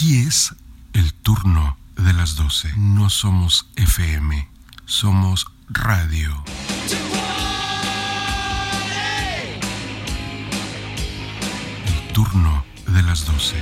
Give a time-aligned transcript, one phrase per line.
[0.00, 0.54] Aquí es
[0.94, 2.72] el turno de las 12.
[2.78, 4.48] No somos FM,
[4.86, 6.42] somos radio.
[11.84, 13.56] El turno de las 12.